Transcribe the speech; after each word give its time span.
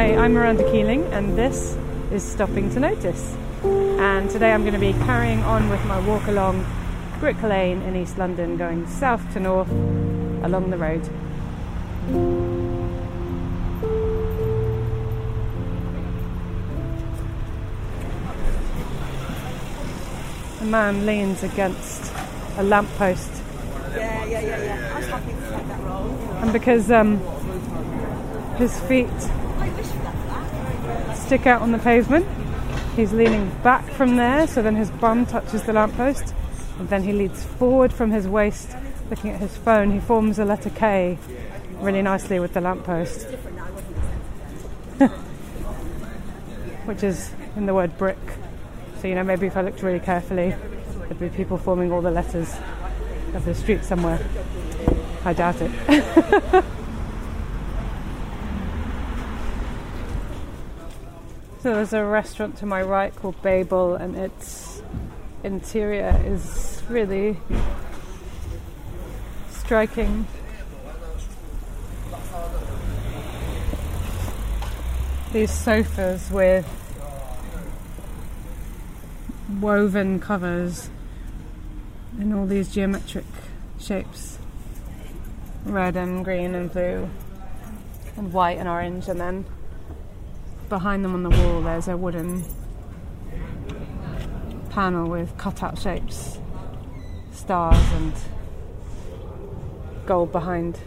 Hi, 0.00 0.16
I'm 0.16 0.32
Miranda 0.32 0.64
Keeling, 0.72 1.04
and 1.12 1.36
this 1.36 1.76
is 2.10 2.22
Stopping 2.22 2.70
to 2.70 2.80
Notice. 2.80 3.36
And 3.62 4.30
today 4.30 4.50
I'm 4.50 4.62
going 4.62 4.72
to 4.72 4.80
be 4.80 4.94
carrying 5.04 5.42
on 5.42 5.68
with 5.68 5.84
my 5.84 6.00
walk 6.00 6.26
along 6.26 6.64
Brick 7.18 7.42
Lane 7.42 7.82
in 7.82 7.94
East 7.94 8.16
London, 8.16 8.56
going 8.56 8.86
south 8.86 9.30
to 9.34 9.40
north 9.40 9.68
along 10.42 10.70
the 10.70 10.78
road. 10.78 11.06
A 20.62 20.64
man 20.64 21.04
leans 21.04 21.42
against 21.42 22.10
a 22.56 22.62
lamppost. 22.62 23.30
Yeah, 23.94 24.24
yeah, 24.24 24.40
yeah, 24.40 24.64
yeah. 24.64 24.92
I 24.94 24.98
was 24.98 25.08
happy 25.08 25.32
to 25.32 25.40
take 25.40 25.68
that 25.68 25.80
role. 25.82 26.08
And 26.40 26.52
because 26.54 26.90
um, 26.90 27.18
his 28.56 28.80
feet 28.80 29.10
stick 31.30 31.46
out 31.46 31.62
on 31.62 31.70
the 31.70 31.78
pavement, 31.78 32.26
he's 32.96 33.12
leaning 33.12 33.48
back 33.62 33.88
from 33.90 34.16
there, 34.16 34.48
so 34.48 34.60
then 34.60 34.74
his 34.74 34.90
bum 34.90 35.24
touches 35.24 35.62
the 35.62 35.72
lamppost. 35.72 36.34
And 36.80 36.88
then 36.88 37.04
he 37.04 37.12
leads 37.12 37.44
forward 37.44 37.92
from 37.92 38.10
his 38.10 38.26
waist, 38.26 38.76
looking 39.10 39.30
at 39.30 39.38
his 39.38 39.56
phone. 39.56 39.92
He 39.92 40.00
forms 40.00 40.40
a 40.40 40.44
letter 40.44 40.70
K 40.70 41.18
really 41.78 42.02
nicely 42.02 42.40
with 42.40 42.52
the 42.52 42.60
lamppost, 42.60 43.28
which 46.86 47.04
is 47.04 47.30
in 47.54 47.66
the 47.66 47.74
word 47.74 47.96
brick. 47.96 48.18
So, 49.00 49.06
you 49.06 49.14
know, 49.14 49.22
maybe 49.22 49.46
if 49.46 49.56
I 49.56 49.62
looked 49.62 49.84
really 49.84 50.00
carefully, 50.00 50.56
there'd 51.02 51.20
be 51.20 51.28
people 51.28 51.58
forming 51.58 51.92
all 51.92 52.02
the 52.02 52.10
letters 52.10 52.52
of 53.34 53.44
the 53.44 53.54
street 53.54 53.84
somewhere. 53.84 54.18
I 55.24 55.32
doubt 55.32 55.58
it. 55.60 56.64
so 61.62 61.74
there's 61.74 61.92
a 61.92 62.04
restaurant 62.04 62.56
to 62.58 62.66
my 62.66 62.82
right 62.82 63.14
called 63.14 63.40
Babel, 63.42 63.94
and 63.94 64.16
its 64.16 64.82
interior 65.44 66.18
is 66.24 66.82
really 66.88 67.38
striking. 69.50 70.26
These 75.32 75.52
sofas 75.52 76.30
with 76.30 76.66
woven 79.60 80.18
covers 80.18 80.88
in 82.18 82.32
all 82.32 82.46
these 82.46 82.72
geometric 82.72 83.26
shapes 83.78 84.38
red 85.64 85.96
and 85.96 86.24
green 86.24 86.54
and 86.54 86.72
blue 86.72 87.08
and 88.16 88.32
white 88.32 88.58
and 88.58 88.68
orange 88.68 89.08
and 89.08 89.20
then 89.20 89.44
behind 90.70 91.04
them 91.04 91.12
on 91.12 91.22
the 91.22 91.28
wall 91.28 91.60
there's 91.60 91.88
a 91.88 91.96
wooden 91.96 92.42
panel 94.70 95.10
with 95.10 95.36
cutout 95.36 95.78
shapes 95.78 96.38
stars 97.30 97.76
and 97.96 98.14
gold 100.06 100.32
behind 100.32 100.78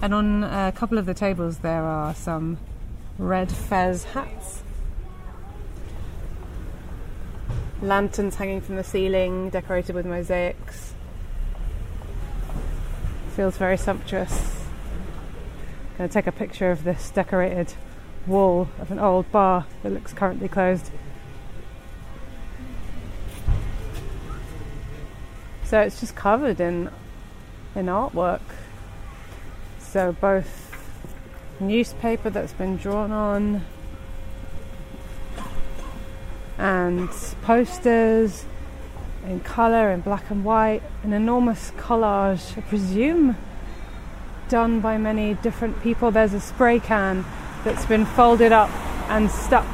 and 0.00 0.14
on 0.14 0.42
a 0.44 0.72
couple 0.74 0.96
of 0.96 1.04
the 1.04 1.14
tables 1.14 1.58
there 1.58 1.82
are 1.82 2.14
some 2.14 2.56
red 3.18 3.52
fez 3.52 4.04
hats 4.04 4.62
lanterns 7.82 8.36
hanging 8.36 8.60
from 8.60 8.76
the 8.76 8.84
ceiling, 8.84 9.50
decorated 9.50 9.94
with 9.94 10.06
mosaics. 10.06 10.94
Feels 13.34 13.56
very 13.56 13.76
sumptuous. 13.76 14.66
Going 15.98 16.08
to 16.08 16.12
take 16.12 16.26
a 16.26 16.32
picture 16.32 16.70
of 16.70 16.84
this 16.84 17.10
decorated 17.10 17.74
wall 18.26 18.68
of 18.78 18.90
an 18.90 18.98
old 18.98 19.30
bar 19.32 19.66
that 19.82 19.92
looks 19.92 20.12
currently 20.12 20.48
closed. 20.48 20.90
So 25.64 25.80
it's 25.80 26.00
just 26.00 26.14
covered 26.14 26.60
in 26.60 26.90
in 27.74 27.86
artwork. 27.86 28.42
So 29.78 30.12
both 30.12 30.76
newspaper 31.60 32.30
that's 32.30 32.52
been 32.52 32.76
drawn 32.76 33.10
on, 33.12 33.64
and 36.58 37.08
posters 37.42 38.44
in 39.24 39.40
colour 39.40 39.90
in 39.90 40.00
black 40.00 40.30
and 40.30 40.44
white, 40.44 40.82
an 41.02 41.12
enormous 41.12 41.70
collage, 41.72 42.58
I 42.58 42.60
presume 42.62 43.36
done 44.48 44.80
by 44.80 44.98
many 44.98 45.34
different 45.34 45.80
people. 45.82 46.10
There's 46.10 46.34
a 46.34 46.40
spray 46.40 46.78
can 46.80 47.24
that's 47.64 47.86
been 47.86 48.04
folded 48.04 48.52
up 48.52 48.70
and 49.08 49.30
stuck 49.30 49.66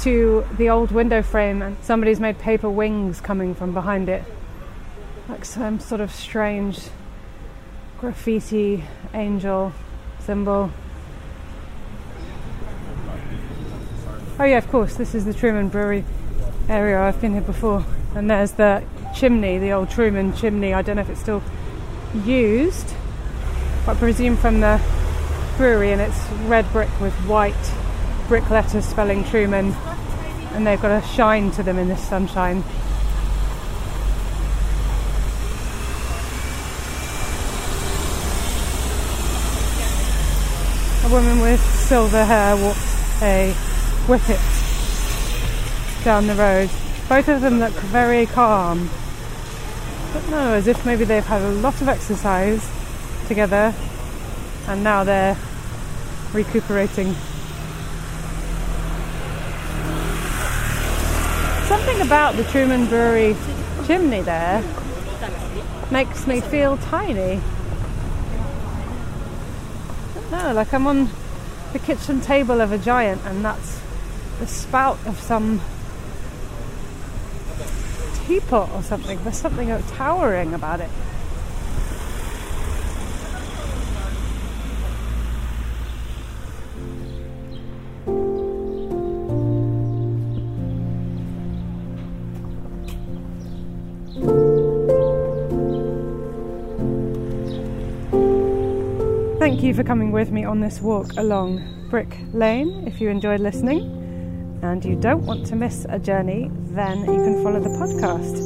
to 0.00 0.46
the 0.56 0.68
old 0.68 0.90
window 0.90 1.22
frame, 1.22 1.62
and 1.62 1.76
somebody's 1.82 2.20
made 2.20 2.38
paper 2.38 2.70
wings 2.70 3.20
coming 3.20 3.54
from 3.54 3.74
behind 3.74 4.08
it, 4.08 4.24
like 5.28 5.44
some 5.44 5.78
sort 5.78 6.00
of 6.00 6.10
strange 6.10 6.88
graffiti 7.98 8.84
angel 9.12 9.72
symbol. 10.20 10.70
Oh 14.38 14.44
yeah, 14.44 14.56
of 14.56 14.68
course. 14.68 14.94
This 14.94 15.14
is 15.14 15.26
the 15.26 15.34
Truman 15.34 15.68
Brewery 15.68 16.02
area. 16.68 16.98
I've 16.98 17.20
been 17.20 17.32
here 17.32 17.42
before, 17.42 17.84
and 18.14 18.30
there's 18.30 18.52
the 18.52 18.82
chimney, 19.14 19.58
the 19.58 19.72
old 19.72 19.90
Truman 19.90 20.34
chimney. 20.34 20.72
I 20.72 20.80
don't 20.80 20.96
know 20.96 21.02
if 21.02 21.10
it's 21.10 21.20
still 21.20 21.42
used, 22.24 22.94
but 23.84 23.96
I 23.96 23.98
presume 23.98 24.38
from 24.38 24.60
the 24.60 24.80
brewery, 25.60 25.92
and 25.92 26.00
it's 26.00 26.18
red 26.46 26.64
brick 26.72 26.88
with 27.02 27.12
white 27.26 27.54
brick 28.28 28.48
letters 28.48 28.82
spelling 28.82 29.22
Truman, 29.24 29.74
and 30.54 30.66
they've 30.66 30.80
got 30.80 30.90
a 30.90 31.06
shine 31.08 31.50
to 31.50 31.62
them 31.62 31.78
in 31.78 31.86
this 31.86 32.02
sunshine. 32.08 32.64
A 41.04 41.12
woman 41.12 41.40
with 41.40 41.60
silver 41.60 42.24
hair 42.24 42.56
walks 42.56 43.20
a 43.20 43.52
whippet 44.06 44.40
down 46.06 46.26
the 46.26 46.36
road. 46.36 46.70
Both 47.06 47.28
of 47.28 47.42
them 47.42 47.60
look 47.60 47.74
very 47.74 48.24
calm. 48.24 48.88
But 50.14 50.26
no, 50.30 50.54
as 50.54 50.66
if 50.66 50.86
maybe 50.86 51.04
they've 51.04 51.22
had 51.22 51.42
a 51.42 51.50
lot 51.50 51.82
of 51.82 51.88
exercise 51.88 52.66
together 53.28 53.74
and 54.66 54.84
now 54.84 55.04
they're 55.04 55.36
recuperating. 56.32 57.14
Something 61.66 62.00
about 62.00 62.36
the 62.36 62.44
Truman 62.44 62.86
Brewery 62.86 63.36
chimney 63.86 64.22
there 64.22 64.62
makes 65.90 66.26
me 66.26 66.40
feel 66.40 66.76
tiny. 66.76 67.40
No, 70.30 70.52
like 70.52 70.72
I'm 70.72 70.86
on 70.86 71.08
the 71.72 71.78
kitchen 71.78 72.20
table 72.20 72.60
of 72.60 72.72
a 72.72 72.78
giant 72.78 73.22
and 73.24 73.44
that's 73.44 73.80
the 74.38 74.46
spout 74.46 74.98
of 75.06 75.18
some 75.20 75.60
teapot 78.26 78.70
or 78.72 78.82
something. 78.82 79.22
There's 79.22 79.36
something 79.36 79.68
towering 79.88 80.54
about 80.54 80.80
it. 80.80 80.90
Thank 99.40 99.62
you 99.62 99.72
for 99.72 99.82
coming 99.82 100.12
with 100.12 100.30
me 100.30 100.44
on 100.44 100.60
this 100.60 100.82
walk 100.82 101.16
along 101.16 101.86
Brick 101.88 102.14
Lane. 102.34 102.86
If 102.86 103.00
you 103.00 103.08
enjoyed 103.08 103.40
listening 103.40 103.80
and 104.60 104.84
you 104.84 104.94
don't 104.94 105.24
want 105.24 105.46
to 105.46 105.56
miss 105.56 105.86
a 105.88 105.98
journey, 105.98 106.50
then 106.66 106.98
you 106.98 107.06
can 107.06 107.42
follow 107.42 107.58
the 107.58 107.70
podcast. 107.70 108.36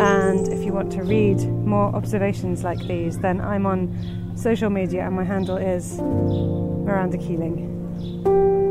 And 0.00 0.48
if 0.48 0.64
you 0.64 0.72
want 0.72 0.90
to 0.94 1.04
read 1.04 1.38
more 1.46 1.94
observations 1.94 2.64
like 2.64 2.80
these, 2.88 3.20
then 3.20 3.40
I'm 3.40 3.66
on 3.66 4.32
social 4.34 4.68
media 4.68 5.06
and 5.06 5.14
my 5.14 5.22
handle 5.22 5.58
is 5.58 6.00
Miranda 6.00 7.18
Keeling. 7.18 8.61